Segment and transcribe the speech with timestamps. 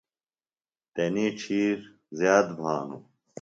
[0.93, 1.77] تنی ڇِھیر
[2.17, 3.03] زِیات بھانوۡ۔